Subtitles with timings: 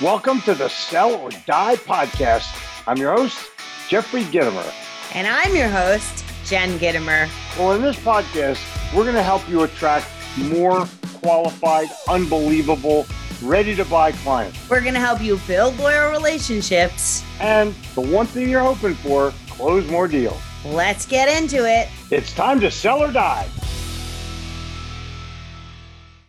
[0.00, 2.46] Welcome to the Sell or Die podcast.
[2.86, 3.50] I'm your host,
[3.88, 4.72] Jeffrey Gitomer.
[5.12, 7.28] And I'm your host, Jen Gitomer.
[7.58, 8.64] Well, in this podcast,
[8.94, 10.06] we're going to help you attract
[10.36, 13.06] more qualified, unbelievable,
[13.42, 14.70] ready to buy clients.
[14.70, 17.24] We're going to help you build loyal relationships.
[17.40, 20.40] And the one thing you're hoping for, close more deals.
[20.64, 21.88] Let's get into it.
[22.12, 23.48] It's time to sell or die.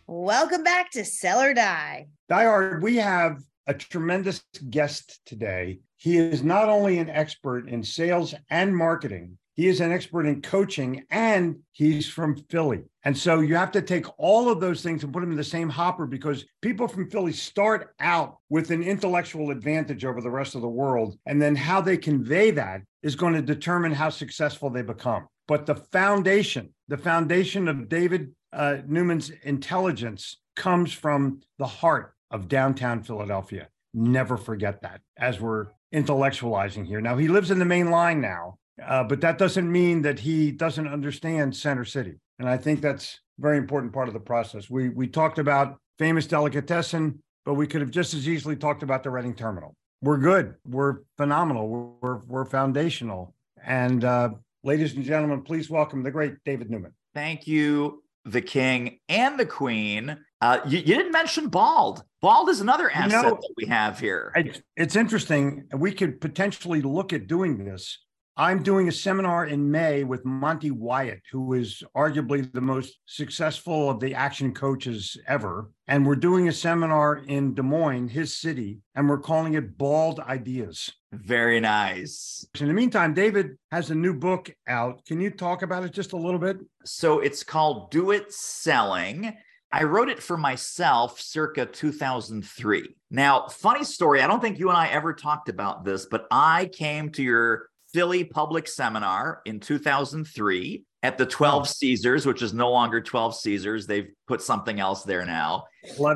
[0.07, 2.07] Welcome back to Sell or Die.
[2.29, 5.77] Die Hard, we have a tremendous guest today.
[5.97, 10.41] He is not only an expert in sales and marketing, he is an expert in
[10.41, 12.81] coaching and he's from Philly.
[13.03, 15.43] And so you have to take all of those things and put them in the
[15.43, 20.55] same hopper because people from Philly start out with an intellectual advantage over the rest
[20.55, 21.19] of the world.
[21.27, 25.27] And then how they convey that is going to determine how successful they become.
[25.47, 32.47] But the foundation, the foundation of David uh, Newman's intelligence comes from the heart of
[32.47, 33.67] downtown Philadelphia.
[33.93, 37.01] Never forget that as we're intellectualizing here.
[37.01, 40.51] Now, he lives in the main line now, uh, but that doesn't mean that he
[40.51, 42.15] doesn't understand Center City.
[42.37, 44.69] And I think that's a very important part of the process.
[44.69, 49.03] We, we talked about famous delicatessen, but we could have just as easily talked about
[49.03, 49.75] the Reading Terminal.
[50.01, 50.55] We're good.
[50.65, 51.97] We're phenomenal.
[52.01, 53.33] We're, we're foundational.
[53.65, 54.29] And uh,
[54.63, 56.93] ladies and gentlemen, please welcome the great David Newman.
[57.13, 60.17] Thank you, the king and the queen.
[60.41, 62.03] Uh, you, you, didn't mention bald.
[62.21, 64.31] Bald is another asset you know, that we have here.
[64.35, 65.65] It's, it's interesting.
[65.73, 67.97] We could potentially look at doing this
[68.39, 73.89] I'm doing a seminar in May with Monty Wyatt, who is arguably the most successful
[73.89, 75.69] of the action coaches ever.
[75.89, 80.21] And we're doing a seminar in Des Moines, his city, and we're calling it Bald
[80.21, 80.89] Ideas.
[81.11, 82.47] Very nice.
[82.57, 85.03] In the meantime, David has a new book out.
[85.03, 86.59] Can you talk about it just a little bit?
[86.85, 89.35] So it's called Do It Selling.
[89.71, 92.95] I wrote it for myself circa 2003.
[93.11, 96.69] Now, funny story, I don't think you and I ever talked about this, but I
[96.73, 102.71] came to your Philly Public Seminar in 2003 at the 12 Caesars, which is no
[102.71, 103.87] longer 12 Caesars.
[103.87, 105.65] They've put something else there now.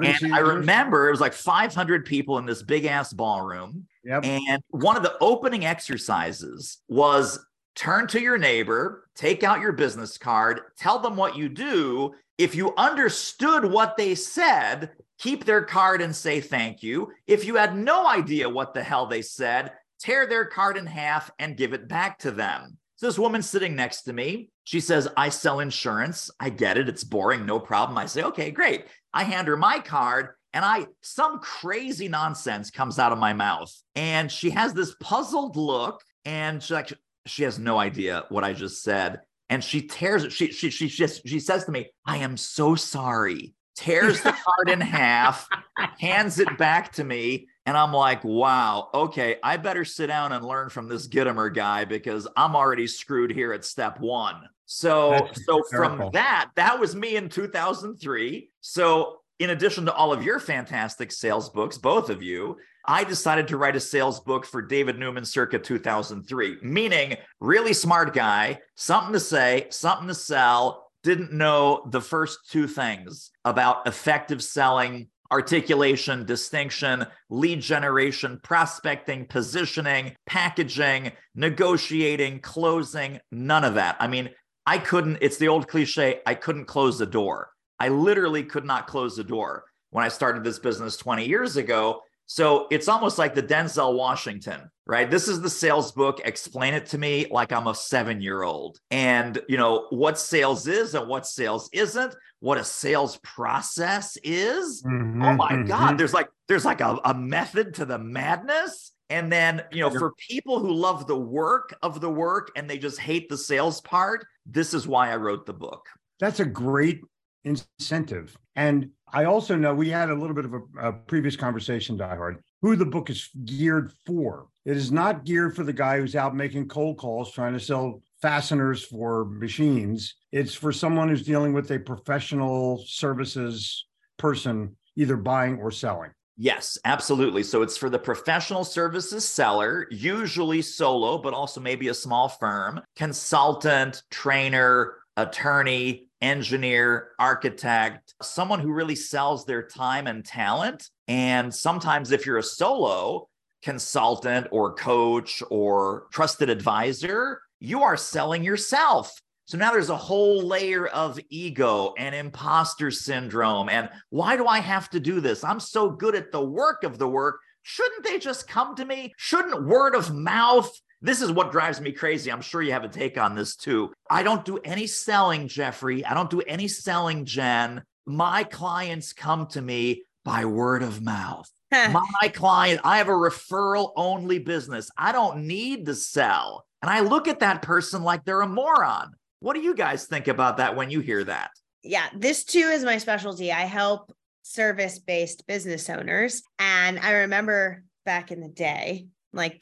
[0.08, 0.32] and Caesars.
[0.32, 3.88] I remember it was like 500 people in this big ass ballroom.
[4.04, 4.26] Yep.
[4.26, 7.40] And one of the opening exercises was
[7.76, 12.14] turn to your neighbor, take out your business card, tell them what you do.
[12.44, 17.14] If you understood what they said, keep their card and say thank you.
[17.26, 21.32] If you had no idea what the hell they said, tear their card in half
[21.40, 22.78] and give it back to them.
[22.98, 26.30] So this woman sitting next to me, she says, I sell insurance.
[26.38, 26.90] I get it.
[26.90, 27.46] It's boring.
[27.46, 27.98] No problem.
[27.98, 28.88] I say, okay, great.
[29.14, 33.74] I hand her my card and I, some crazy nonsense comes out of my mouth.
[33.96, 36.92] And she has this puzzled look and she like,
[37.26, 39.22] she has no idea what I just said.
[39.54, 40.32] And she tears it.
[40.32, 43.54] She, she, she, she, she says to me, I am so sorry.
[43.76, 45.48] Tears the card in half,
[46.00, 47.48] hands it back to me.
[47.68, 51.86] And I'm like, wow, okay, I better sit down and learn from this Gitomer guy
[51.86, 54.42] because I'm already screwed here at step one.
[54.66, 58.50] So, That's so from that, that was me in 2003.
[58.62, 63.48] So, in addition to all of your fantastic sales books, both of you, I decided
[63.48, 69.14] to write a sales book for David Newman circa 2003, meaning really smart guy, something
[69.14, 76.26] to say, something to sell, didn't know the first two things about effective selling articulation,
[76.26, 83.96] distinction, lead generation, prospecting, positioning, packaging, negotiating, closing, none of that.
[84.00, 84.30] I mean,
[84.66, 87.50] I couldn't, it's the old cliche, I couldn't close the door.
[87.80, 92.02] I literally could not close the door when I started this business 20 years ago
[92.34, 95.08] so it's almost like the Denzel Washington, right?
[95.08, 96.20] This is the sales book.
[96.26, 98.80] Explain it to me like I'm a seven year old.
[98.90, 104.82] And, you know, what sales is and what sales isn't, what a sales process is.
[104.82, 105.68] Mm-hmm, oh my mm-hmm.
[105.68, 106.00] God.
[106.00, 108.94] There's like, there's like a, a method to the madness.
[109.12, 112.80] And then, you know, for people who love the work of the work and they
[112.80, 115.86] just hate the sales part, this is why I wrote the book.
[116.20, 117.02] That's a great
[117.44, 118.36] incentive.
[118.56, 122.16] And I also know we had a little bit of a, a, previous conversation, Die
[122.16, 124.48] Hard, who the book is geared for.
[124.66, 128.02] It is not geared for the guy who's out making cold calls trying to sell
[128.24, 130.16] fasteners for machines.
[130.32, 133.86] It's for someone who's dealing with a professional services
[134.18, 136.10] person, either buying or selling.
[136.36, 137.44] Yes, absolutely.
[137.44, 142.82] So it's for the professional services seller, usually solo, but also maybe a small firm,
[142.96, 150.90] consultant, trainer, attorney, engineer, architect, someone who really sells their time and talent.
[151.08, 153.28] And sometimes, if you're a solo
[153.62, 159.14] consultant or coach or trusted advisor, you are selling yourself.
[159.46, 163.68] So now there's a whole layer of ego and imposter syndrome.
[163.68, 165.44] And why do I have to do this?
[165.44, 167.40] I'm so good at the work of the work.
[167.64, 169.14] Shouldn't they just come to me?
[169.18, 170.72] Shouldn't word of mouth?
[171.04, 172.32] This is what drives me crazy.
[172.32, 173.92] I'm sure you have a take on this too.
[174.10, 176.06] I don't do any selling, Jeffrey.
[176.06, 177.84] I don't do any selling, Jen.
[178.06, 181.50] My clients come to me by word of mouth.
[181.72, 184.90] My client, I have a referral only business.
[184.98, 186.66] I don't need to sell.
[186.82, 189.12] And I look at that person like they're a moron.
[189.40, 191.50] What do you guys think about that when you hear that?
[191.82, 193.52] Yeah, this too is my specialty.
[193.52, 196.44] I help service based business owners.
[196.60, 199.60] And I remember back in the day, like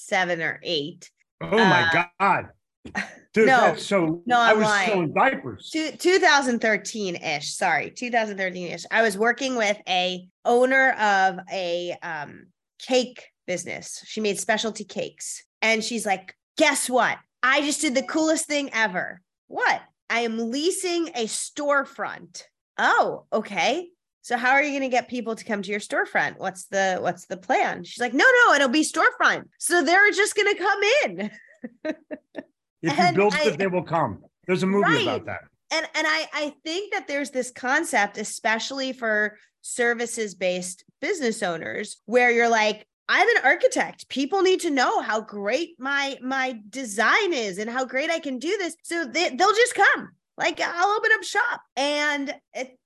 [0.00, 1.10] 2007 or eight.
[1.40, 2.44] Oh my Uh, God.
[3.32, 4.88] Dude, no, that's so no, I I'm was lying.
[4.88, 5.70] selling diapers.
[5.70, 7.54] Two- 2013 ish.
[7.54, 8.84] Sorry, 2013 ish.
[8.90, 12.46] I was working with a owner of a um,
[12.80, 14.02] cake business.
[14.04, 17.18] She made specialty cakes, and she's like, "Guess what?
[17.42, 19.20] I just did the coolest thing ever.
[19.46, 19.80] What?
[20.08, 22.42] I am leasing a storefront.
[22.78, 23.88] Oh, okay.
[24.22, 26.38] So how are you going to get people to come to your storefront?
[26.38, 27.84] What's the what's the plan?
[27.84, 29.44] She's like, "No, no, it'll be storefront.
[29.58, 31.30] So they're just going to come in."
[32.82, 34.22] If you build I- it, they will come.
[34.46, 35.02] There's a movie Right.
[35.02, 35.40] about that.
[35.70, 41.98] and and I I think that there's this concept, especially for services based business owners,
[42.06, 44.08] where you're like, I'm an architect.
[44.08, 48.38] People need to know how great my my design is and how great I can
[48.38, 48.74] do this.
[48.82, 50.08] So they, they'll just come.
[50.38, 52.34] Like I'll open up shop, and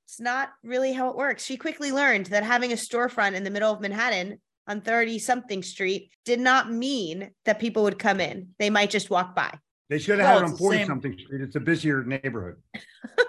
[0.07, 1.45] it's not really how it works.
[1.45, 5.63] She quickly learned that having a storefront in the middle of Manhattan on 30 something
[5.63, 8.49] street did not mean that people would come in.
[8.59, 9.59] They might just walk by.
[9.91, 11.41] They should have Well, had it on 40 same- something street.
[11.43, 12.57] It's a busier neighborhood.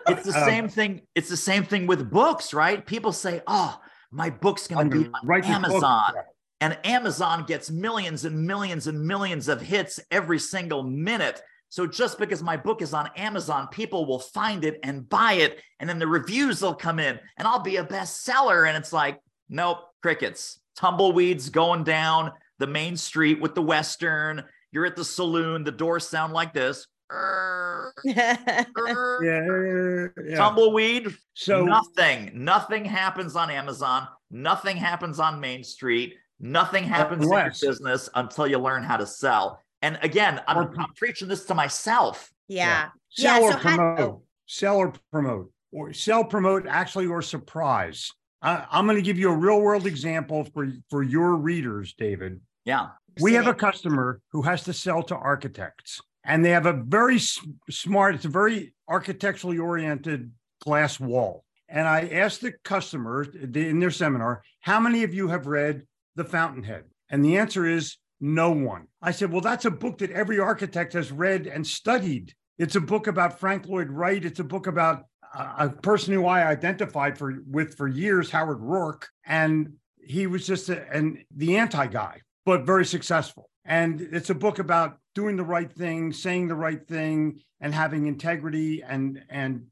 [0.07, 1.01] It's the Um, same thing.
[1.15, 2.85] It's the same thing with books, right?
[2.85, 3.79] People say, "Oh,
[4.11, 5.71] my book's going to be on Write this book.
[5.71, 6.13] Amazon."
[6.61, 11.41] and Amazon gets millions and millions and millions of hits every single minute.
[11.69, 15.59] So just because my book is on Amazon, people will find it and buy it,
[15.79, 18.67] and then the reviews will come in, and I'll be a bestseller.
[18.67, 19.19] And it's like,
[19.49, 24.43] nope, crickets, tumbleweeds going down the main street with the Western.
[24.71, 26.87] You're at the saloon, the doors sound like this.
[27.11, 30.35] Err, err, Yeah, yeah.
[30.37, 34.07] Tumbleweed, So nothing, nothing happens on Amazon.
[34.31, 36.15] Nothing happens on Main Street.
[36.39, 39.61] Nothing happens Unless- in your business until you learn how to sell.
[39.85, 42.31] And again, I'm, Or- I'm preaching this to myself.
[42.47, 42.89] yeah.
[43.09, 44.21] sell Yeah, or so how- promote.
[44.47, 45.51] Sell or promote.
[45.71, 48.11] Or sell, promote, actually, or surprise.
[48.41, 52.39] I, I'm going to give you a real world example for, for your readers, David.
[52.63, 52.87] Yeah.
[53.21, 57.15] We have a customer who has to sell to architects, and they have a very
[57.17, 57.39] s-
[57.69, 60.31] smart, it's a very architecturally oriented
[60.61, 61.43] glass wall.
[61.69, 65.83] And I asked the customer the- in their seminar, how many of you have read
[66.15, 66.85] The Fountainhead?
[67.09, 68.87] And the answer is no one.
[69.01, 72.33] I said, well, that's a book that every architect has read and studied.
[72.57, 74.25] It's a book about Frank Lloyd Wright.
[74.25, 79.03] It's a book about a, person who I identified for with for years, Howard Roark,
[79.25, 83.49] and he was just a, and the anti guy but very successful.
[83.65, 88.07] And it's a book about doing the right thing, saying the right thing, and having
[88.07, 89.65] integrity and and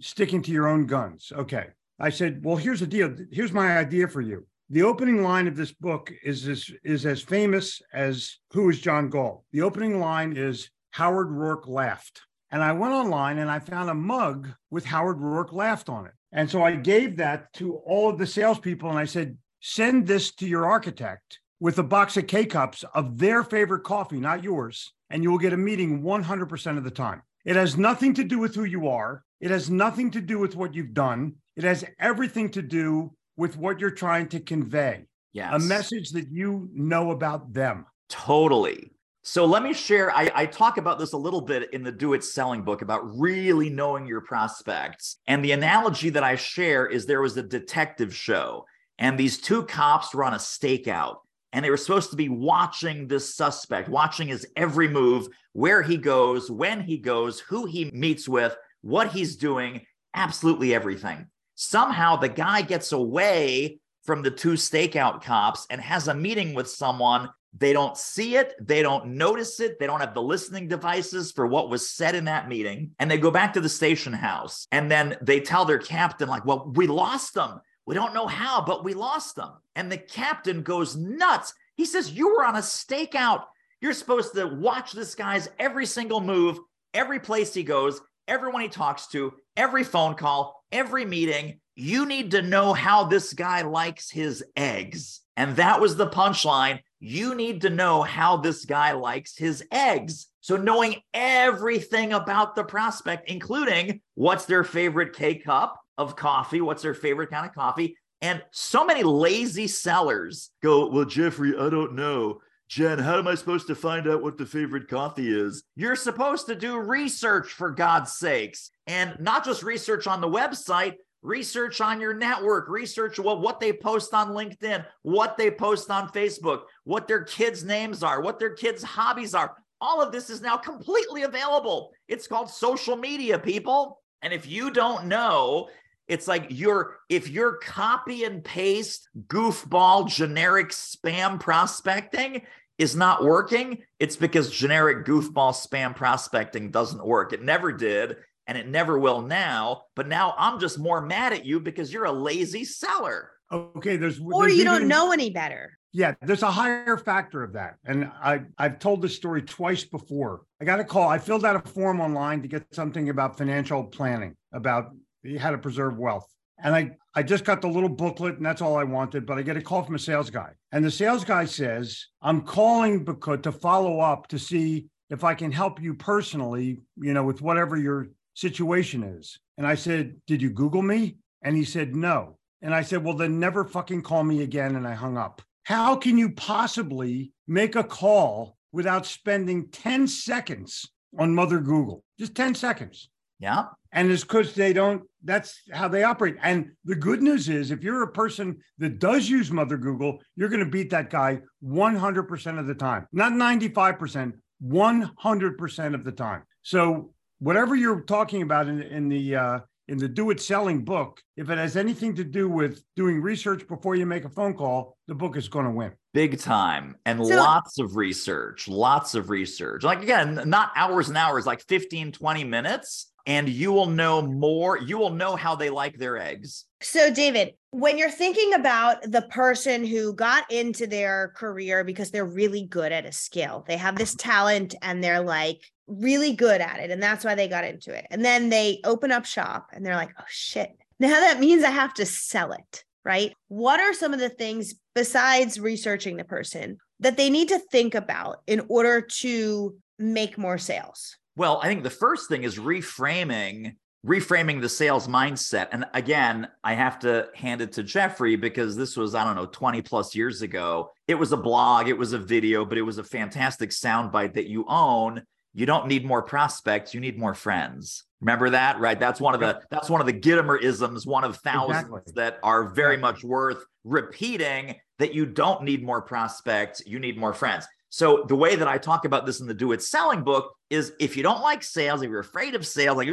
[0.00, 1.32] sticking to your own guns.
[1.34, 1.66] Okay.
[2.00, 3.14] I said, well, here's the deal.
[3.32, 4.46] Here's my idea for you.
[4.70, 9.08] The opening line of this book is as is as famous as Who is John
[9.08, 9.42] Galt.
[9.50, 12.20] The opening line is Howard Roark laughed.
[12.50, 16.12] And I went online and I found a mug with Howard Roark laughed on it.
[16.32, 20.34] And so I gave that to all of the salespeople and I said, send this
[20.34, 24.92] to your architect with a box of K cups of their favorite coffee, not yours,
[25.08, 27.22] and you will get a meeting 100% of the time.
[27.46, 29.24] It has nothing to do with who you are.
[29.40, 31.36] It has nothing to do with what you've done.
[31.56, 35.54] It has everything to do with what you're trying to convey Yes.
[35.54, 37.86] a message that you know about them.
[38.08, 38.90] Totally.
[39.22, 40.10] So let me share.
[40.10, 43.02] I, I talk about this a little bit in the Do It Selling book about
[43.18, 45.18] really knowing your prospects.
[45.26, 48.64] And the analogy that I share is there was a detective show,
[48.98, 51.16] and these two cops were on a stakeout,
[51.52, 55.98] and they were supposed to be watching this suspect, watching his every move, where he
[55.98, 59.82] goes, when he goes, who he meets with, what he's doing,
[60.14, 61.26] absolutely everything.
[61.60, 66.70] Somehow the guy gets away from the two stakeout cops and has a meeting with
[66.70, 71.32] someone they don't see it, they don't notice it, they don't have the listening devices
[71.32, 72.92] for what was said in that meeting.
[73.00, 76.44] And they go back to the station house and then they tell their captain, like,
[76.44, 77.60] well, we lost them.
[77.86, 79.50] We don't know how, but we lost them.
[79.74, 81.52] And the captain goes nuts.
[81.74, 83.46] He says, You were on a stakeout.
[83.80, 86.60] You're supposed to watch this guy's every single move,
[86.94, 91.60] every place he goes, everyone he talks to, every phone call, every meeting.
[91.74, 95.20] You need to know how this guy likes his eggs.
[95.36, 96.80] And that was the punchline.
[97.00, 100.26] You need to know how this guy likes his eggs.
[100.40, 106.82] So knowing everything about the prospect, including what's their favorite K cup of coffee, what's
[106.82, 107.96] their favorite kind of coffee.
[108.20, 112.40] And so many lazy sellers go, Well, Jeffrey, I don't know.
[112.68, 115.62] Jen, how am I supposed to find out what the favorite coffee is?
[115.74, 120.94] You're supposed to do research for God's sakes, and not just research on the website,
[121.22, 126.08] research on your network, research what, what they post on LinkedIn, what they post on
[126.08, 129.54] Facebook, what their kids' names are, what their kids' hobbies are.
[129.80, 131.92] All of this is now completely available.
[132.08, 134.00] It's called social media, people.
[134.22, 135.68] And if you don't know,
[136.08, 142.42] it's like you're if you're copy and paste goofball generic spam prospecting
[142.78, 147.32] is not working, it's because generic goofball spam prospecting doesn't work.
[147.32, 148.16] It never did
[148.48, 149.82] and it never will now.
[149.94, 153.30] But now I'm just more mad at you because you're a lazy seller.
[153.52, 155.78] Okay, there's or there's you don't know any better.
[155.92, 157.76] Yeah, there's a higher factor of that.
[157.84, 160.42] And I, I've told this story twice before.
[160.60, 161.08] I got a call.
[161.08, 164.90] I filled out a form online to get something about financial planning, about
[165.38, 166.26] how to preserve wealth.
[166.62, 169.24] And I, I just got the little booklet and that's all I wanted.
[169.24, 170.50] But I get a call from a sales guy.
[170.72, 175.34] And the sales guy says, I'm calling because to follow up to see if I
[175.34, 179.38] can help you personally, you know, with whatever your situation is.
[179.56, 181.16] And I said, Did you Google me?
[181.42, 182.38] And he said, No.
[182.62, 184.76] And I said, Well, then never fucking call me again.
[184.76, 185.42] And I hung up.
[185.64, 192.04] How can you possibly make a call without spending 10 seconds on Mother Google?
[192.18, 193.10] Just 10 seconds.
[193.38, 193.64] Yeah.
[193.92, 196.36] And it's because they don't, that's how they operate.
[196.42, 200.48] And the good news is, if you're a person that does use Mother Google, you're
[200.48, 204.32] going to beat that guy 100% of the time, not 95%,
[204.64, 206.42] 100% of the time.
[206.62, 211.20] So, whatever you're talking about in, in the, uh, in the do it selling book,
[211.36, 214.96] if it has anything to do with doing research before you make a phone call,
[215.06, 215.92] the book is going to win.
[216.12, 216.96] Big time.
[217.06, 219.82] And So- lots of research, lots of research.
[219.84, 223.12] Like, again, not hours and hours, like 15, 20 minutes.
[223.28, 224.78] And you will know more.
[224.78, 226.64] You will know how they like their eggs.
[226.80, 232.24] So, David, when you're thinking about the person who got into their career because they're
[232.24, 234.30] really good at a skill, they have this mm-hmm.
[234.30, 236.90] talent and they're like really good at it.
[236.90, 238.06] And that's why they got into it.
[238.10, 241.70] And then they open up shop and they're like, oh shit, now that means I
[241.70, 242.84] have to sell it.
[243.04, 243.34] Right.
[243.48, 247.94] What are some of the things besides researching the person that they need to think
[247.94, 251.16] about in order to make more sales?
[251.38, 253.76] Well, I think the first thing is reframing
[254.06, 255.68] reframing the sales mindset.
[255.72, 259.46] And again, I have to hand it to Jeffrey because this was I don't know
[259.46, 260.90] 20 plus years ago.
[261.06, 264.48] It was a blog, it was a video, but it was a fantastic soundbite that
[264.48, 265.22] you own.
[265.54, 268.04] You don't need more prospects, you need more friends.
[268.20, 268.98] Remember that, right?
[268.98, 272.12] That's one of the that's one of the Gitomer isms, one of thousands Exactly.
[272.16, 277.32] that are very much worth repeating that you don't need more prospects, you need more
[277.32, 277.66] friends.
[277.90, 280.92] So the way that I talk about this in the Do It Selling book is
[281.00, 283.08] if you don't like sales, if you're afraid of sales, like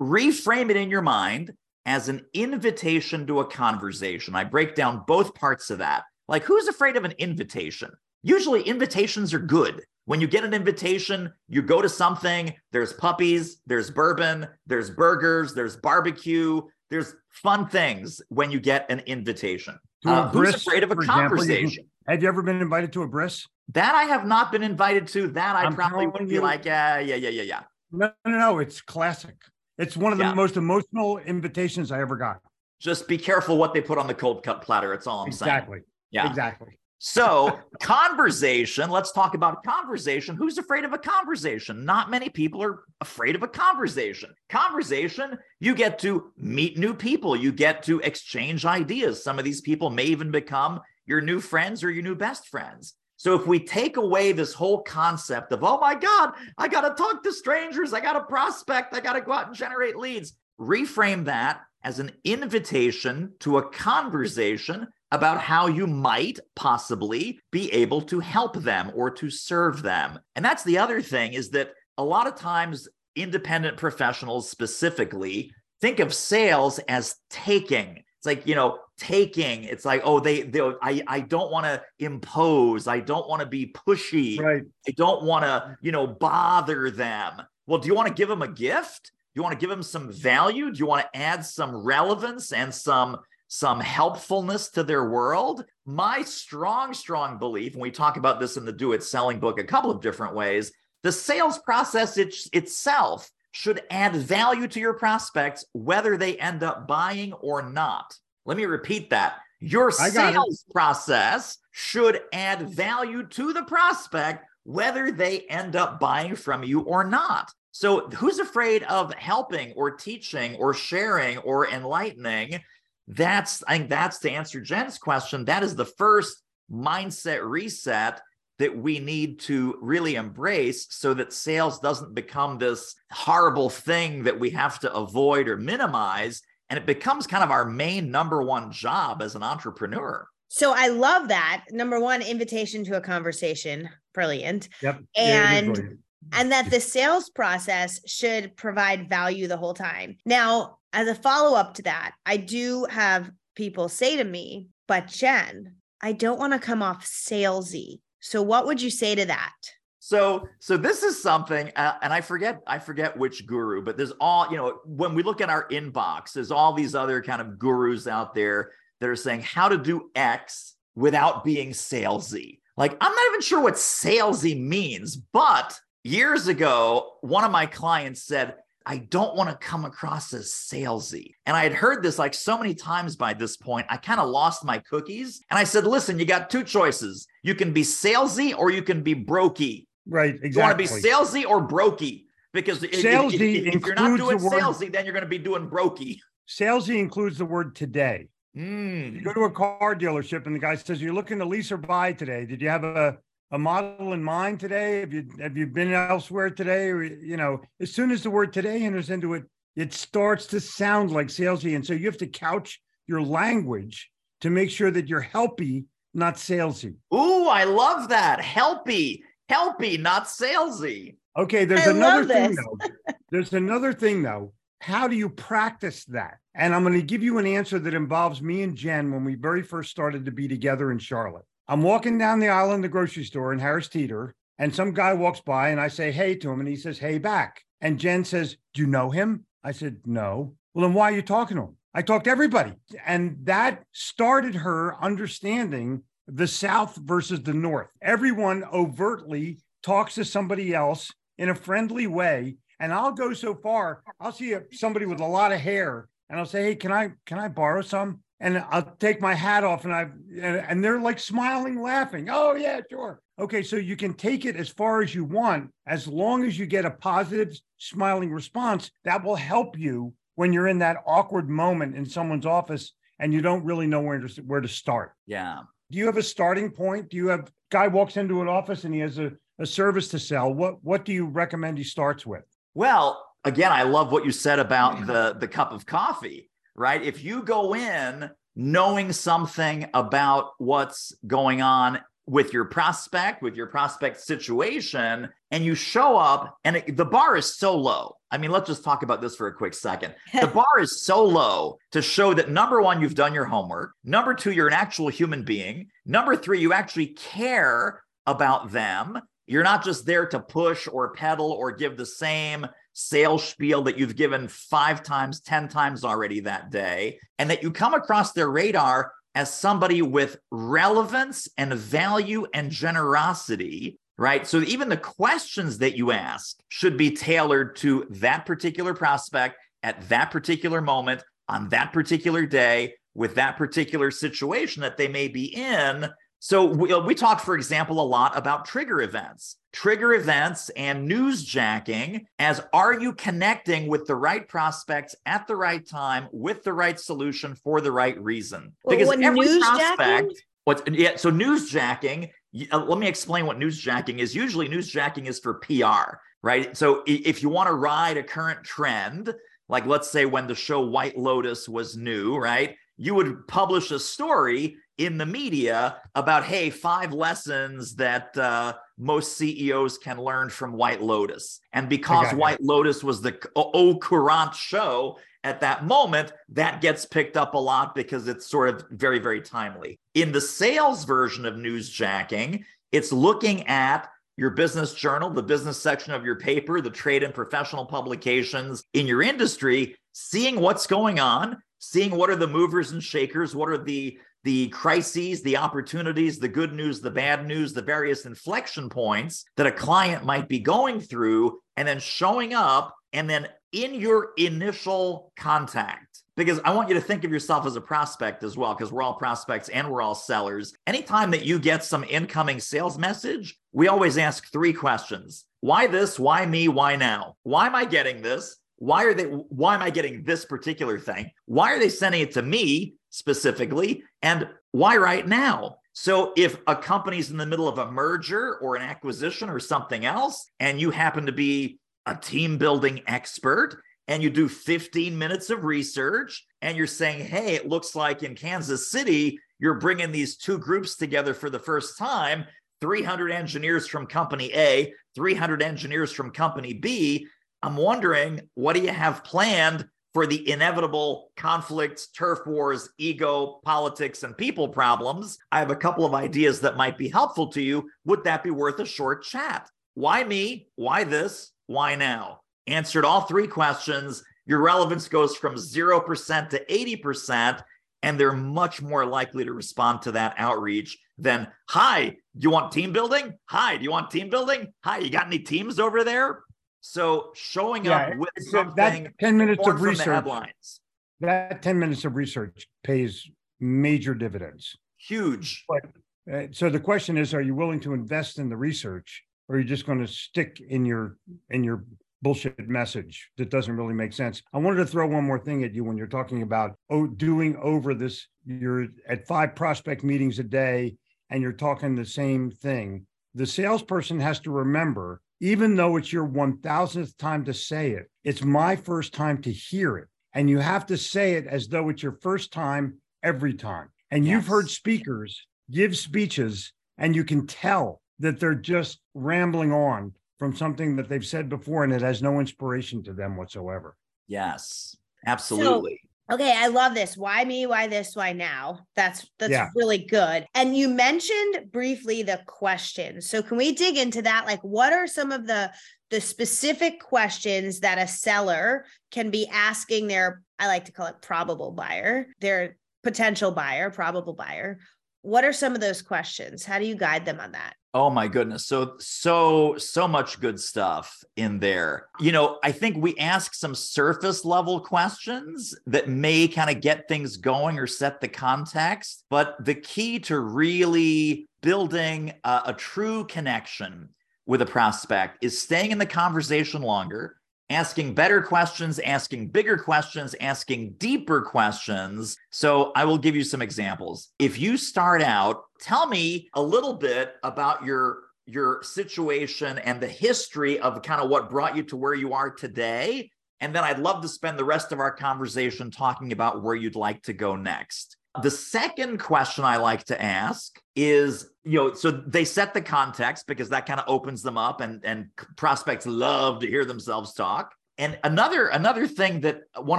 [0.00, 1.52] reframe it in your mind
[1.86, 4.34] as an invitation to a conversation.
[4.34, 6.04] I break down both parts of that.
[6.28, 7.90] Like who's afraid of an invitation?
[8.22, 9.82] Usually invitations are good.
[10.04, 15.54] When you get an invitation, you go to something, there's puppies, there's bourbon, there's burgers,
[15.54, 19.78] there's barbecue, there's fun things when you get an invitation.
[20.06, 21.84] Uh, who's afraid of a for example, conversation?
[22.06, 23.46] Have you ever been invited to a bris?
[23.72, 25.28] That I have not been invited to.
[25.28, 27.60] That I I'm probably would be you- like, yeah, yeah, yeah, yeah, yeah.
[27.92, 28.58] No, no, no.
[28.58, 29.34] It's classic.
[29.76, 30.34] It's one of the Yeah.
[30.34, 32.40] most emotional invitations I ever got.
[32.80, 34.92] Just be careful what they put on the cold cut platter.
[34.94, 35.48] It's all I'm saying.
[35.50, 35.80] exactly.
[36.10, 36.28] Yeah.
[36.28, 36.78] Exactly.
[37.00, 40.34] So, conversation, let's talk about conversation.
[40.34, 41.84] Who's afraid of a conversation?
[41.84, 44.34] Not many people are afraid of a conversation.
[44.48, 49.22] Conversation, you get to meet new people, you get to exchange ideas.
[49.22, 52.94] Some of these people may even become your new friends or your new best friends.
[53.18, 56.94] So, if we take away this whole concept of, oh my God, I got to
[56.94, 60.34] talk to strangers, I got to prospect, I got to go out and generate leads,
[60.60, 68.02] reframe that as an invitation to a conversation about how you might possibly be able
[68.02, 70.18] to help them or to serve them.
[70.36, 75.98] And that's the other thing is that a lot of times independent professionals specifically think
[75.98, 78.04] of sales as taking.
[78.18, 79.62] It's like, you know, taking.
[79.62, 82.88] It's like, oh, they they I I don't want to impose.
[82.88, 84.40] I don't want to be pushy.
[84.40, 84.62] Right.
[84.88, 87.42] I don't want to, you know, bother them.
[87.66, 89.12] Well, do you want to give them a gift?
[89.12, 90.72] Do you want to give them some value?
[90.72, 95.64] Do you want to add some relevance and some some helpfulness to their world?
[95.86, 99.60] My strong, strong belief, and we talk about this in the Do It Selling book
[99.60, 100.72] a couple of different ways,
[101.04, 106.86] the sales process it, itself should add value to your prospects, whether they end up
[106.86, 108.16] buying or not.
[108.46, 109.38] Let me repeat that.
[109.58, 110.34] Your I got it.
[110.34, 116.82] sales process should add value to the prospect, whether they end up buying from you
[116.82, 117.50] or not.
[117.72, 122.60] So, who's afraid of helping or teaching or sharing or enlightening?
[123.08, 125.46] That's, I think that's to answer Jen's question.
[125.46, 128.20] That is the first mindset reset
[128.58, 134.38] that we need to really embrace so that sales doesn't become this horrible thing that
[134.38, 136.42] we have to avoid or minimize.
[136.68, 140.26] And it becomes kind of our main number one job as an entrepreneur.
[140.48, 141.64] So I love that.
[141.70, 143.88] Number one, invitation to a conversation.
[144.12, 144.68] Brilliant.
[144.82, 145.00] Yep.
[145.16, 145.98] And
[146.32, 150.16] and that the sales process should provide value the whole time.
[150.26, 155.06] Now, as a follow up to that, I do have people say to me, but
[155.06, 158.00] Jen, I don't want to come off salesy.
[158.20, 159.54] So, what would you say to that?
[160.00, 164.12] So, so this is something, uh, and I forget, I forget which guru, but there's
[164.20, 167.58] all, you know, when we look at our inbox, there's all these other kind of
[167.58, 172.60] gurus out there that are saying how to do X without being salesy.
[172.76, 178.22] Like, I'm not even sure what salesy means, but Years ago, one of my clients
[178.22, 178.54] said,
[178.88, 181.34] I don't want to come across as salesy.
[181.44, 184.30] And I had heard this like so many times by this point, I kind of
[184.30, 185.42] lost my cookies.
[185.50, 187.26] And I said, listen, you got two choices.
[187.42, 189.84] You can be salesy or you can be brokey.
[190.06, 190.50] Right, exactly.
[190.52, 192.24] You want to be salesy or brokey?
[192.54, 195.68] Because salesy if, if, if you're not doing salesy, then you're going to be doing
[195.68, 196.16] brokey.
[196.48, 198.28] Salesy includes the word today.
[198.56, 199.16] Mm.
[199.16, 201.76] You go to a car dealership and the guy says, You're looking to lease or
[201.76, 202.46] buy today.
[202.46, 203.18] Did you have a
[203.50, 205.00] a model in mind today?
[205.00, 206.88] Have you have you been elsewhere today?
[206.88, 209.44] Or you know, as soon as the word today enters into it,
[209.76, 211.76] it starts to sound like salesy.
[211.76, 216.34] And so you have to couch your language to make sure that you're helpy, not
[216.34, 216.94] salesy.
[217.14, 218.40] Ooh, I love that.
[218.40, 221.16] Helpy, helpy, not salesy.
[221.36, 223.14] Okay, there's I another thing though.
[223.30, 224.52] There's another thing though.
[224.80, 226.38] How do you practice that?
[226.54, 229.34] And I'm going to give you an answer that involves me and Jen when we
[229.34, 231.44] very first started to be together in Charlotte.
[231.68, 235.12] I'm walking down the aisle in the grocery store in Harris Teeter, and some guy
[235.12, 237.62] walks by and I say, hey to him, and he says, hey back.
[237.80, 239.44] And Jen says, Do you know him?
[239.62, 240.54] I said, No.
[240.74, 241.76] Well, then why are you talking to him?
[241.94, 242.72] I talked to everybody.
[243.06, 247.88] And that started her understanding the South versus the North.
[248.02, 252.56] Everyone overtly talks to somebody else in a friendly way.
[252.80, 256.46] And I'll go so far, I'll see somebody with a lot of hair and I'll
[256.46, 258.20] say, Hey, can I can I borrow some?
[258.40, 260.08] And I'll take my hat off and I
[260.40, 262.28] and they're like smiling, laughing.
[262.30, 263.20] Oh yeah, sure.
[263.38, 266.66] Okay, so you can take it as far as you want, as long as you
[266.66, 268.90] get a positive, smiling response.
[269.04, 273.40] That will help you when you're in that awkward moment in someone's office and you
[273.40, 275.12] don't really know where to where to start.
[275.26, 275.60] Yeah.
[275.90, 277.08] Do you have a starting point?
[277.10, 280.18] Do you have guy walks into an office and he has a, a service to
[280.18, 280.52] sell?
[280.52, 282.44] What what do you recommend he starts with?
[282.74, 287.02] Well, again, I love what you said about the the cup of coffee right?
[287.02, 293.66] If you go in knowing something about what's going on with your prospect, with your
[293.66, 298.16] prospect situation, and you show up and it, the bar is so low.
[298.30, 300.14] I mean, let's just talk about this for a quick second.
[300.38, 303.92] The bar is so low to show that number one, you've done your homework.
[304.04, 305.88] Number two, you're an actual human being.
[306.04, 309.20] Number three, you actually care about them.
[309.46, 312.66] You're not just there to push or peddle or give the same
[312.98, 317.70] sales spiel that you've given five times, 10 times already that day, and that you
[317.70, 324.48] come across their radar as somebody with relevance and value and generosity, right?
[324.48, 330.08] So even the questions that you ask should be tailored to that particular prospect at
[330.08, 335.44] that particular moment on that particular day with that particular situation that they may be
[335.44, 336.08] in
[336.40, 341.10] so we, uh, we talked, for example, a lot about trigger events, trigger events and
[341.10, 346.72] newsjacking as are you connecting with the right prospects at the right time with the
[346.72, 348.72] right solution for the right reason?
[348.88, 352.30] Because well, every prospect, what's yeah, so newsjacking,
[352.70, 354.34] uh, let me explain what newsjacking is.
[354.34, 356.76] Usually newsjacking is for PR, right?
[356.76, 359.34] So if you want to ride a current trend,
[359.68, 362.76] like let's say when the show White Lotus was new, right?
[362.98, 369.38] You would publish a story in the media about hey five lessons that uh, most
[369.38, 371.60] ceos can learn from white lotus.
[371.72, 377.36] And because white lotus was the au courant show at that moment that gets picked
[377.36, 380.00] up a lot because it's sort of very very timely.
[380.14, 386.12] In the sales version of newsjacking it's looking at your business journal the business section
[386.12, 391.56] of your paper the trade and professional publications in your industry seeing what's going on
[391.78, 396.48] seeing what are the movers and shakers what are the the crises, the opportunities, the
[396.48, 401.00] good news, the bad news, the various inflection points that a client might be going
[401.00, 406.94] through, and then showing up and then in your initial contact because I want you
[406.94, 410.00] to think of yourself as a prospect as well, because we're all prospects and we're
[410.00, 410.72] all sellers.
[410.86, 416.16] Anytime that you get some incoming sales message, we always ask three questions Why this?
[416.16, 416.68] Why me?
[416.68, 417.34] Why now?
[417.42, 418.56] Why am I getting this?
[418.78, 419.24] Why are they?
[419.24, 421.30] Why am I getting this particular thing?
[421.46, 424.04] Why are they sending it to me specifically?
[424.22, 425.78] And why right now?
[425.92, 430.04] So if a company's in the middle of a merger or an acquisition or something
[430.04, 435.50] else, and you happen to be a team building expert and you do 15 minutes
[435.50, 440.36] of research and you're saying, hey, it looks like in Kansas City, you're bringing these
[440.36, 442.44] two groups together for the first time
[442.80, 447.26] 300 engineers from company A, 300 engineers from company B.
[447.62, 454.22] I'm wondering, what do you have planned for the inevitable conflicts, turf wars, ego, politics,
[454.22, 457.88] and people problems, I have a couple of ideas that might be helpful to you.
[458.04, 459.68] Would that be worth a short chat?
[459.94, 460.68] Why me?
[460.76, 461.52] Why this?
[461.66, 462.40] Why now?
[462.66, 464.22] Answered all three questions.
[464.46, 467.62] Your relevance goes from 0% to 80%,
[468.02, 472.72] and they're much more likely to respond to that outreach than, Hi, do you want
[472.72, 473.34] team building?
[473.46, 474.72] Hi, do you want team building?
[474.84, 476.40] Hi, you got any teams over there?
[476.80, 480.80] So showing yeah, up with something that 10 minutes of research headlines.
[481.20, 483.28] That 10 minutes of research pays
[483.60, 484.76] major dividends.
[484.98, 485.64] Huge.
[485.68, 489.56] But, uh, so the question is, are you willing to invest in the research or
[489.56, 491.16] are you just going to stick in your
[491.50, 491.84] in your
[492.22, 494.42] bullshit message that doesn't really make sense.
[494.52, 497.56] I wanted to throw one more thing at you when you're talking about oh, doing
[497.62, 498.26] over this.
[498.44, 500.96] You're at five prospect meetings a day
[501.30, 503.06] and you're talking the same thing.
[503.34, 508.42] The salesperson has to remember even though it's your 1000th time to say it, it's
[508.42, 510.08] my first time to hear it.
[510.34, 513.88] And you have to say it as though it's your first time every time.
[514.10, 514.32] And yes.
[514.32, 520.54] you've heard speakers give speeches, and you can tell that they're just rambling on from
[520.54, 523.96] something that they've said before and it has no inspiration to them whatsoever.
[524.26, 524.96] Yes,
[525.26, 526.00] absolutely.
[526.30, 527.16] Okay, I love this.
[527.16, 527.66] Why me?
[527.66, 528.14] Why this?
[528.14, 528.80] Why now?
[528.94, 529.68] That's that's yeah.
[529.74, 530.46] really good.
[530.54, 533.28] And you mentioned briefly the questions.
[533.28, 534.46] So can we dig into that?
[534.46, 535.72] Like what are some of the
[536.10, 541.22] the specific questions that a seller can be asking their I like to call it
[541.22, 544.80] probable buyer, their potential buyer, probable buyer.
[545.22, 546.64] What are some of those questions?
[546.64, 547.74] How do you guide them on that?
[547.94, 548.66] Oh my goodness.
[548.66, 552.08] So, so, so much good stuff in there.
[552.20, 557.08] You know, I think we ask some surface level questions that may kind of get
[557.08, 559.24] things going or set the context.
[559.30, 564.10] But the key to really building a, a true connection
[564.44, 567.37] with a prospect is staying in the conversation longer
[567.70, 572.36] asking better questions, asking bigger questions, asking deeper questions.
[572.50, 574.30] So I will give you some examples.
[574.38, 580.08] If you start out, tell me a little bit about your your situation and the
[580.08, 583.30] history of kind of what brought you to where you are today.
[583.60, 586.96] And then I'd love to spend the rest of our conversation talking about where you'd
[586.96, 588.17] like to go next.
[588.42, 593.46] The second question I like to ask is, you know, so they set the context
[593.46, 597.74] because that kind of opens them up and and prospects love to hear themselves talk.
[597.98, 599.98] And another another thing that one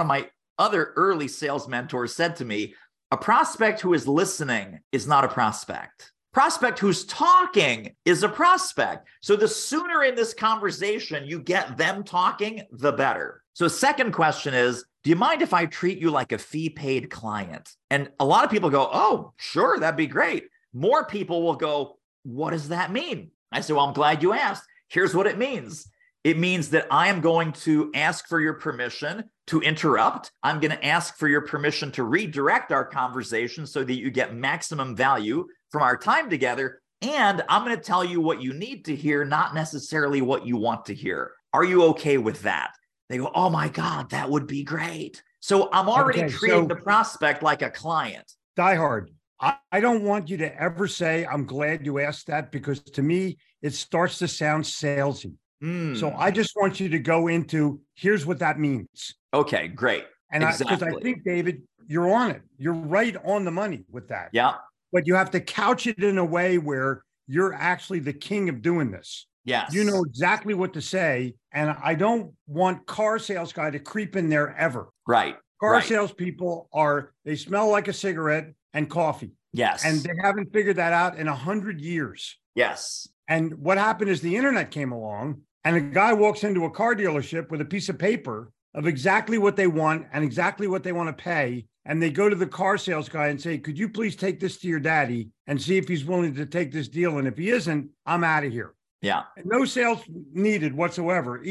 [0.00, 2.74] of my other early sales mentors said to me,
[3.10, 6.12] a prospect who is listening is not a prospect.
[6.32, 9.08] Prospect who's talking is a prospect.
[9.20, 13.39] So the sooner in this conversation you get them talking, the better.
[13.52, 17.10] So, second question is Do you mind if I treat you like a fee paid
[17.10, 17.70] client?
[17.90, 20.44] And a lot of people go, Oh, sure, that'd be great.
[20.72, 23.30] More people will go, What does that mean?
[23.52, 24.64] I said, Well, I'm glad you asked.
[24.88, 25.88] Here's what it means
[26.22, 30.32] it means that I am going to ask for your permission to interrupt.
[30.42, 34.34] I'm going to ask for your permission to redirect our conversation so that you get
[34.34, 36.82] maximum value from our time together.
[37.00, 40.58] And I'm going to tell you what you need to hear, not necessarily what you
[40.58, 41.32] want to hear.
[41.54, 42.72] Are you okay with that?
[43.10, 45.22] They go, Oh my God, that would be great.
[45.40, 48.32] So I'm already okay, treating so the prospect like a client.
[48.56, 49.10] Die hard.
[49.40, 53.02] I, I don't want you to ever say, I'm glad you asked that because to
[53.02, 55.34] me, it starts to sound salesy.
[55.62, 55.98] Mm.
[55.98, 59.14] So I just want you to go into here's what that means.
[59.34, 60.04] Okay, great.
[60.32, 62.42] And because I, I, think David, you're on it.
[62.58, 64.28] You're right on the money with that.
[64.32, 64.54] Yeah.
[64.92, 68.62] But you have to couch it in a way where you're actually the king of
[68.62, 69.26] doing this.
[69.44, 69.72] Yes.
[69.74, 71.34] You know exactly what to say.
[71.52, 74.88] And I don't want car sales guy to creep in there ever.
[75.06, 75.36] Right.
[75.60, 75.84] Car right.
[75.84, 79.32] salespeople are they smell like a cigarette and coffee.
[79.52, 79.84] Yes.
[79.84, 82.38] And they haven't figured that out in a hundred years.
[82.54, 83.08] Yes.
[83.28, 86.94] And what happened is the internet came along and a guy walks into a car
[86.94, 90.92] dealership with a piece of paper of exactly what they want and exactly what they
[90.92, 91.66] want to pay.
[91.84, 94.58] And they go to the car sales guy and say, Could you please take this
[94.58, 97.18] to your daddy and see if he's willing to take this deal?
[97.18, 98.74] And if he isn't, I'm out of here.
[99.02, 99.22] Yeah.
[99.44, 100.00] No sales
[100.32, 101.42] needed whatsoever.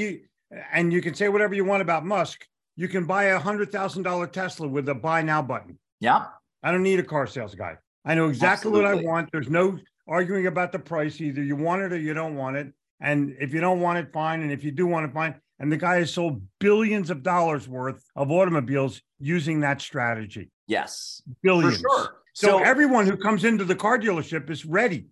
[0.71, 2.45] and you can say whatever you want about Musk.
[2.75, 5.77] you can buy a hundred thousand dollar Tesla with a buy now button.
[5.99, 6.27] Yeah.
[6.63, 7.75] I don't need a car sales guy.
[8.05, 9.29] I know exactly what I want.
[9.31, 11.19] There's no arguing about the price.
[11.21, 12.71] Either you want it or you don't want it.
[13.01, 14.41] And if you don't want it, fine.
[14.41, 15.35] And if you do want it, fine.
[15.59, 20.49] And the guy has sold billions of dollars worth of automobiles using that strategy.
[20.67, 21.21] Yes.
[21.25, 21.79] For Billions.
[21.79, 22.15] sure.
[22.33, 25.07] So, everyone who comes into the car dealership is ready.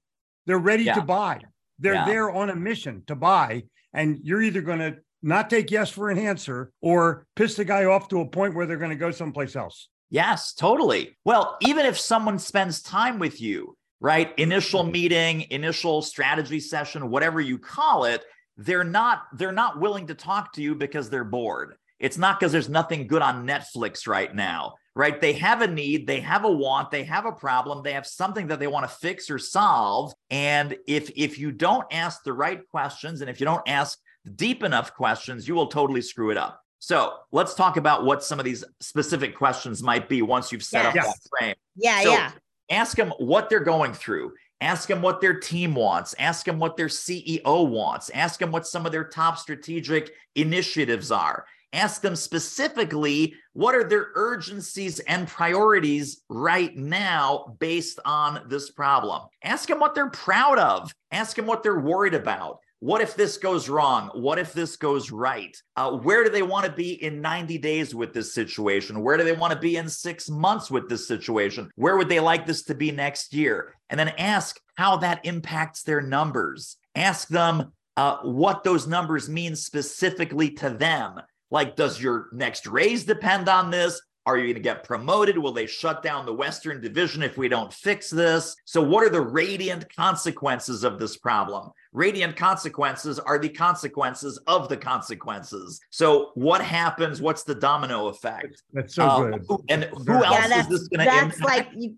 [0.45, 0.93] They're ready Yeah.
[0.95, 1.41] to buy.
[1.79, 2.05] They're Yeah.
[2.05, 3.63] there on a mission to buy.
[3.93, 7.85] And you're either going to not take yes for an answer or piss the guy
[7.85, 9.89] off to a point where they're going to go someplace else.
[10.09, 11.17] Yes, totally.
[11.25, 14.37] Well, even if someone spends time with you, right?
[14.37, 14.91] Initial mm-hmm.
[14.91, 18.23] meeting, initial strategy session, whatever you call it,
[18.57, 21.75] they're not they're not willing to talk to you because they're bored.
[21.99, 25.21] It's not because there's nothing good on Netflix right now, right?
[25.21, 28.47] They have a need, they have a want, they have a problem, they have something
[28.47, 32.67] that they want to fix or solve, and if if you don't ask the right
[32.69, 33.99] questions and if you don't ask
[34.35, 36.61] deep enough questions, you will totally screw it up.
[36.79, 40.85] So let's talk about what some of these specific questions might be once you've set
[40.85, 41.05] up Yes.
[41.05, 41.55] that frame.
[41.75, 42.31] Yeah, So yeah.
[42.69, 44.33] ask them what they're going through.
[44.59, 46.15] Ask them what their team wants.
[46.17, 48.09] Ask them what their CEO wants.
[48.09, 51.45] Ask them what some of their top strategic initiatives are.
[51.73, 59.23] Ask them specifically what are their urgencies and priorities right now based on this problem.
[59.43, 60.93] Ask them what they're proud of.
[61.11, 62.59] Ask them what they're worried about.
[62.79, 64.11] What if this goes wrong?
[64.13, 65.55] What if this goes right?
[65.75, 69.01] Uh, where do they want to be in 90 days with this situation?
[69.01, 71.71] Where do they want to be in six months with this situation?
[71.75, 73.73] Where would they like this to be next year?
[73.89, 76.77] And then ask how that impacts their numbers.
[76.93, 81.19] Ask them uh, what those numbers mean specifically to them.
[81.51, 84.01] Like, does your next raise depend on this?
[84.25, 85.37] Are you going to get promoted?
[85.37, 88.57] Will they shut down the Western Division if we don't fix this?
[88.65, 91.71] So, what are the radiant consequences of this problem?
[91.93, 95.79] Radiant consequences are the consequences of the consequences.
[95.91, 97.21] So, what happens?
[97.21, 98.61] What's the domino effect?
[98.73, 99.45] That's so Uh, good.
[99.47, 101.39] who- and who Very- else is this going to that's impact?
[101.45, 101.95] like you,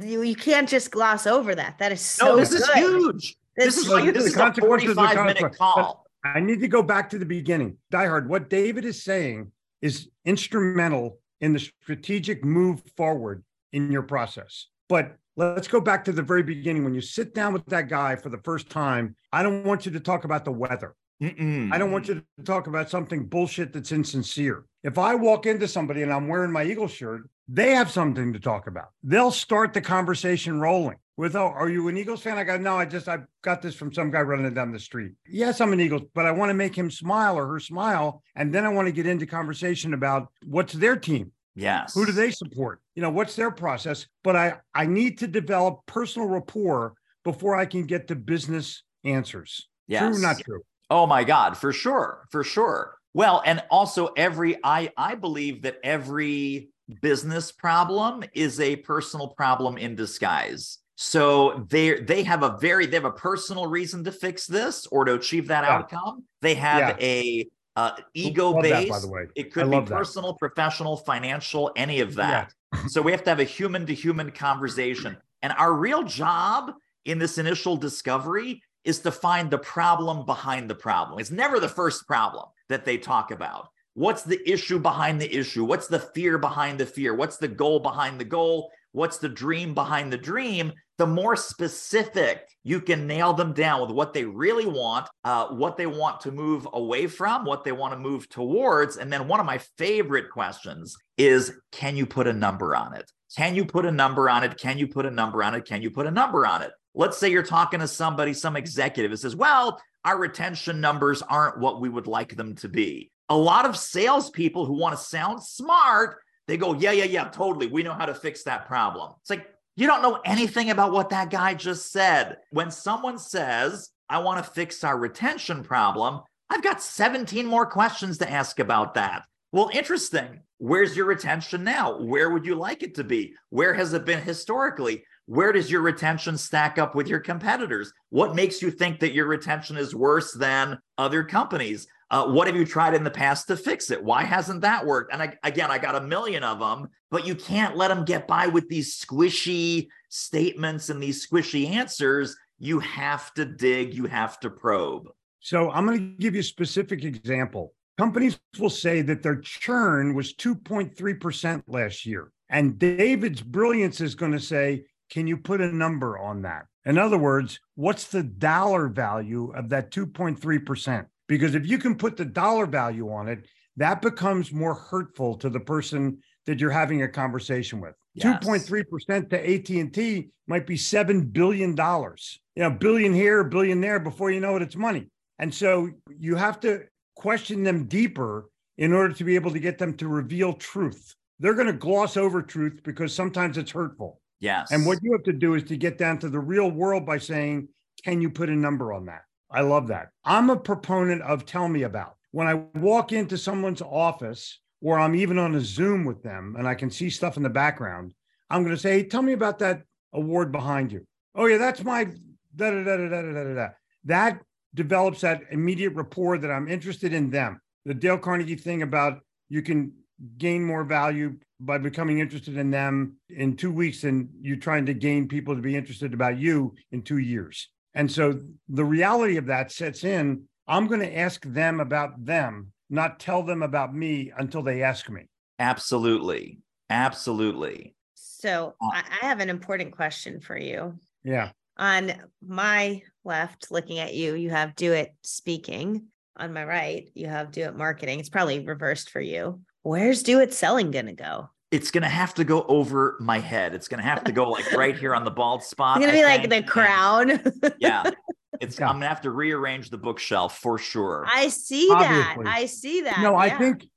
[0.00, 1.78] you you can't just gloss over that.
[1.78, 2.60] That is so no, this good.
[2.60, 3.36] is huge.
[3.56, 5.58] This is like this is a consequences of the 45 minute consequence.
[5.58, 6.01] call.
[6.24, 7.78] I need to go back to the beginning.
[7.90, 14.02] Die Hard, what David is saying is instrumental in the strategic move forward in your
[14.02, 14.68] process.
[14.88, 16.84] But let's go back to the very beginning.
[16.84, 19.92] When you sit down with that guy for the first time, I don't want you
[19.92, 20.94] to talk about the weather.
[21.22, 21.72] Mm-mm.
[21.72, 24.64] I don't want you to talk about something bullshit that's insincere.
[24.82, 28.40] If I walk into somebody and I'm wearing my Eagle shirt, they have something to
[28.40, 28.88] talk about.
[29.02, 32.76] They'll start the conversation rolling with, "Oh, are you an Eagles fan?" I got, "No,
[32.78, 35.80] I just I got this from some guy running down the street." Yes, I'm an
[35.80, 38.86] Eagles, but I want to make him smile or her smile, and then I want
[38.88, 41.92] to get into conversation about what's their team, Yes.
[41.94, 44.06] who do they support, you know, what's their process.
[44.24, 49.68] But I I need to develop personal rapport before I can get to business answers.
[49.88, 50.14] Yes.
[50.14, 50.62] True, not true.
[50.88, 52.96] Oh my God, for sure, for sure.
[53.14, 59.78] Well, and also every I I believe that every business problem is a personal problem
[59.78, 60.78] in disguise.
[60.96, 65.04] So they they have a very they have a personal reason to fix this or
[65.04, 65.76] to achieve that Yeah.
[65.78, 66.24] outcome.
[66.42, 69.26] They have a uh, ego that, by the way.
[69.34, 69.96] It could be love that.
[69.96, 72.52] personal, professional, financial, any of that.
[72.86, 75.16] so we have to have a human to human conversation.
[75.42, 76.72] And our real job
[77.04, 81.18] in this initial discovery is to find the problem behind the problem.
[81.18, 83.68] It's never the first problem that they talk about.
[83.94, 85.64] What's the issue behind the issue?
[85.64, 87.14] What's the fear behind the fear?
[87.14, 88.70] What's the goal behind the goal?
[88.92, 90.72] What's the dream behind the dream?
[90.96, 95.76] The more specific you can nail them down with what they really want, uh, what
[95.76, 98.96] they want to move away from, what they want to move towards.
[98.96, 103.10] And then one of my favorite questions is can you put a number on it?
[103.36, 104.58] Can you put a number on it?
[104.58, 105.66] Can you put a number on it?
[105.66, 106.70] Can you put a number on it?
[106.94, 111.58] Let's say you're talking to somebody, some executive that says, well, our retention numbers aren't
[111.58, 113.11] what we would like them to be.
[113.28, 117.66] A lot of salespeople who want to sound smart, they go, yeah, yeah, yeah, totally.
[117.66, 119.12] We know how to fix that problem.
[119.20, 122.38] It's like, you don't know anything about what that guy just said.
[122.50, 128.18] When someone says, I want to fix our retention problem, I've got 17 more questions
[128.18, 129.22] to ask about that.
[129.52, 130.40] Well, interesting.
[130.58, 131.98] Where's your retention now?
[131.98, 133.34] Where would you like it to be?
[133.50, 135.04] Where has it been historically?
[135.26, 137.92] Where does your retention stack up with your competitors?
[138.10, 141.86] What makes you think that your retention is worse than other companies?
[142.12, 144.04] Uh, what have you tried in the past to fix it?
[144.04, 145.14] Why hasn't that worked?
[145.14, 148.28] And I, again, I got a million of them, but you can't let them get
[148.28, 152.36] by with these squishy statements and these squishy answers.
[152.58, 155.08] You have to dig, you have to probe.
[155.40, 157.72] So I'm going to give you a specific example.
[157.96, 162.30] Companies will say that their churn was 2.3% last year.
[162.50, 166.66] And David's brilliance is going to say, can you put a number on that?
[166.84, 171.06] In other words, what's the dollar value of that 2.3%?
[171.32, 173.46] Because if you can put the dollar value on it,
[173.78, 177.94] that becomes more hurtful to the person that you're having a conversation with.
[178.12, 178.44] Yes.
[178.44, 182.38] 2.3% to AT&T might be 7 billion dollars.
[182.54, 185.08] You know, billion here, billion there before you know it it's money.
[185.38, 186.82] And so you have to
[187.16, 191.14] question them deeper in order to be able to get them to reveal truth.
[191.40, 194.20] They're going to gloss over truth because sometimes it's hurtful.
[194.40, 194.70] Yes.
[194.70, 197.16] And what you have to do is to get down to the real world by
[197.16, 197.68] saying,
[198.04, 199.22] can you put a number on that?
[199.52, 200.08] I love that.
[200.24, 202.16] I'm a proponent of tell me about.
[202.30, 206.66] When I walk into someone's office or I'm even on a Zoom with them and
[206.66, 208.14] I can see stuff in the background,
[208.48, 211.06] I'm going to say, hey, tell me about that award behind you.
[211.34, 213.68] Oh, yeah, that's my da da da da da da da.
[214.04, 214.40] That
[214.74, 217.60] develops that immediate rapport that I'm interested in them.
[217.84, 219.92] The Dale Carnegie thing about you can
[220.38, 224.94] gain more value by becoming interested in them in two weeks than you trying to
[224.94, 227.68] gain people to be interested about you in two years.
[227.94, 230.44] And so the reality of that sets in.
[230.68, 235.10] I'm going to ask them about them, not tell them about me until they ask
[235.10, 235.28] me.
[235.58, 236.58] Absolutely.
[236.88, 237.94] Absolutely.
[238.14, 240.98] So Uh, I I have an important question for you.
[241.24, 241.50] Yeah.
[241.78, 242.12] On
[242.46, 246.06] my left, looking at you, you have do it speaking.
[246.36, 248.20] On my right, you have do it marketing.
[248.20, 249.60] It's probably reversed for you.
[249.82, 251.50] Where's do it selling going to go?
[251.72, 253.74] It's going to have to go over my head.
[253.74, 255.96] It's going to have to go like right here on the bald spot.
[255.96, 257.40] It's going to I be like think, the crown.
[257.78, 258.10] Yeah.
[258.60, 258.88] It's Yeah.
[258.90, 261.24] I'm gonna have to rearrange the bookshelf for sure.
[261.26, 262.36] I see that.
[262.46, 263.18] I see that.
[263.20, 263.88] No, I think,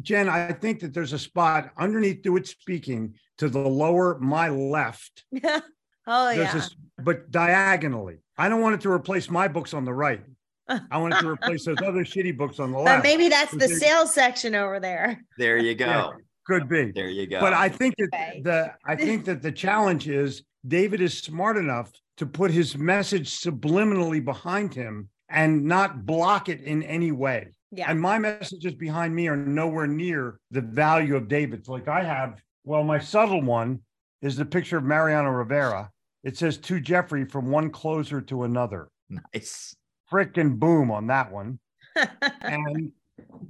[0.00, 4.48] Jen, I think that there's a spot underneath Do It Speaking to the lower my
[4.48, 5.24] left.
[5.44, 5.62] oh
[6.06, 6.52] There's yeah.
[6.52, 8.18] this, but diagonally.
[8.38, 10.22] I don't want it to replace my books on the right.
[10.68, 13.02] I want it to replace those other shitty books on the But left.
[13.04, 15.20] maybe that's the sales section over there.
[15.38, 16.12] there you go.
[16.48, 16.58] Yeah.
[16.58, 16.92] Could be.
[16.92, 17.40] There you go.
[17.40, 18.10] But I think that
[18.42, 23.30] the I think that the challenge is David is smart enough to put his message
[23.30, 27.48] subliminally behind him and not block it in any way.
[27.70, 27.90] Yeah.
[27.90, 31.68] And my messages behind me are nowhere near the value of David's.
[31.68, 33.80] Like I have, well, my subtle one
[34.20, 35.90] is the picture of Mariano Rivera.
[36.22, 38.88] It says to Jeffrey from one closer to another.
[39.08, 39.74] nice.
[40.12, 41.58] Frickin' boom on that one.
[42.42, 42.92] And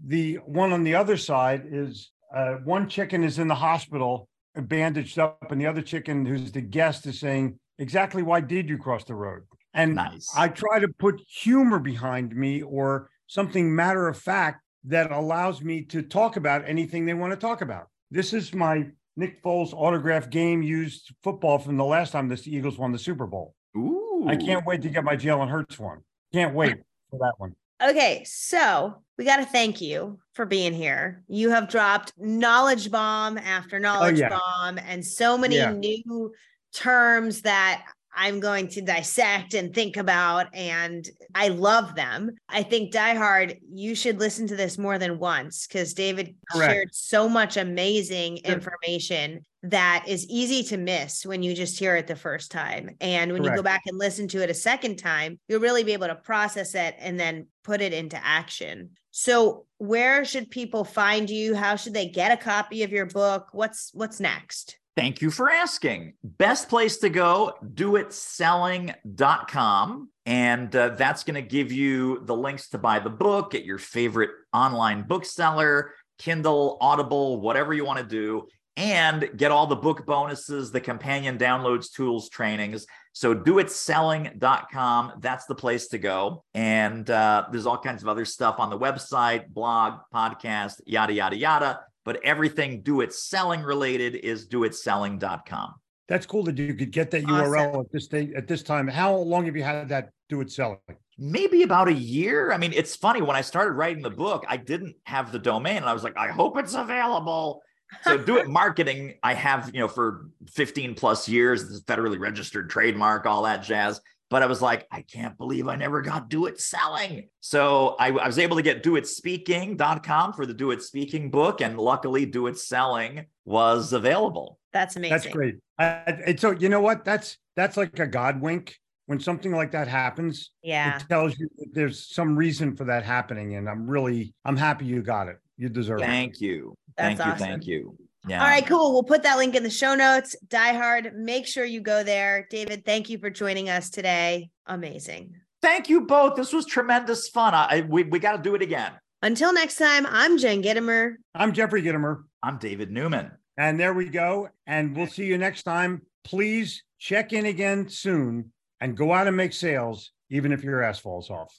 [0.07, 5.19] the one on the other side is uh, one chicken is in the hospital, bandaged
[5.19, 9.05] up, and the other chicken, who's the guest, is saying, Exactly why did you cross
[9.05, 9.43] the road?
[9.75, 10.31] And Nice.
[10.37, 15.83] I try to put humor behind me or something matter of fact that allows me
[15.87, 17.89] to talk about anything they want to talk about.
[18.11, 22.79] This is my Nick Foles autograph game used football from the last time the Eagles
[22.79, 23.55] won the Super Bowl.
[23.77, 24.27] Ooh.
[24.29, 26.01] I can't wait to get my Jalen Hurts one.
[26.33, 26.77] Can't wait
[27.11, 27.55] for that one.
[27.83, 31.25] Okay, so we got to thank you for being here.
[31.29, 34.29] You have dropped knowledge bomb after oh, knowledge yeah.
[34.29, 35.73] bomb and so many Yeah.
[35.73, 36.33] new
[36.73, 42.33] terms that I'm going to dissect and think about, and I love them.
[42.49, 46.73] I think Die Hard, you should listen to this more than once because David Correct.
[46.73, 48.55] shared so much amazing Sure.
[48.55, 52.91] information that is easy to miss when you just hear it the first time.
[53.01, 55.93] And when you go back and listen to it a second time, you'll really be
[55.93, 58.91] able to process it and then put it into action.
[59.13, 61.55] So, where should people find you?
[61.55, 63.49] How should they get a copy of your book?
[63.53, 64.79] What's what's next?
[64.95, 66.13] Thank you for asking.
[66.23, 70.11] Best place to go, doitselling.com.
[70.27, 73.79] And uh, that's going to give you the links to buy the book at your
[73.79, 80.05] favorite online bookseller, Kindle, Audible, whatever you want to do, and get all the book
[80.05, 82.85] bonuses, the companion downloads, tools, trainings.
[83.15, 85.13] So doitselling.com.
[85.21, 86.45] That's the place to go.
[86.53, 91.37] And uh, there's all kinds of other stuff on the website, blog, podcast, yada, yada,
[91.37, 95.75] yada but everything do it selling related is doitselling.com.
[96.09, 97.53] That's cool that you could get that Awesome.
[97.53, 98.89] URL at this day at this time.
[98.89, 100.79] How long have you had that do it selling?
[101.19, 102.53] Maybe about a year.
[102.53, 105.79] I mean, it's funny when I started writing the book, I didn't have the domain
[105.79, 107.63] and I was like, I hope it's available.
[108.03, 112.19] So do it marketing, I have, you know, for 15 plus years, this is federally
[112.19, 114.01] registered trademark, all that jazz.
[114.33, 117.29] But I was like, I can't believe I never got do it selling.
[117.41, 121.61] So I, I was able to get doitspeaking.com for the do it speaking book.
[121.61, 124.59] And luckily, do it selling was available.
[124.73, 125.19] That's amazing.
[125.19, 125.57] That's great.
[125.79, 125.85] I,
[126.27, 127.05] and so you know what?
[127.05, 128.79] That's that's like a God wink.
[129.05, 130.97] When something like that happens, Yeah.
[130.97, 133.57] it tells you that there's some reason for that happening.
[133.57, 135.37] And I'm really I'm happy you got it.
[135.59, 136.07] You deserve it.
[136.07, 136.75] Thank you.
[136.97, 137.47] That's thank you.
[137.47, 137.99] Thank you.
[138.29, 138.41] Yeah.
[138.41, 138.93] All right, cool.
[138.93, 140.37] We'll put that link in the show notes.
[140.49, 141.13] Die Hard.
[141.17, 142.47] Make sure you go there.
[142.51, 144.51] David, thank you for joining us today.
[144.67, 145.35] Amazing.
[145.61, 146.37] Thank you both.
[146.37, 147.55] This was tremendous fun.
[147.55, 148.93] I, I- we, we got to do it again.
[149.23, 151.15] Until next time, I'm Jen Gitomer.
[151.35, 152.23] I'm Jeffrey Gitomer.
[152.43, 153.31] I'm David Newman.
[153.57, 154.49] And there we go.
[154.67, 156.03] And we'll see you next time.
[156.25, 160.99] Please check in again soon and go out and make sales, even if your ass
[160.99, 161.57] falls off.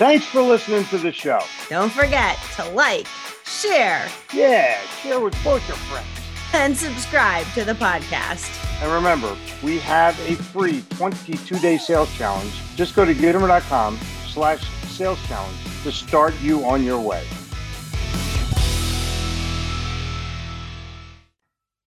[0.00, 1.40] Thanks for listening to the show.
[1.68, 3.06] Don't forget to like,
[3.44, 6.08] share, Yeah, share with both your friends.
[6.54, 8.48] and subscribe to the podcast.
[8.82, 12.50] And remember, we have a free 22-day sales challenge.
[12.76, 17.22] Just go to Gitomer.com slash sales challenge to start you on your way.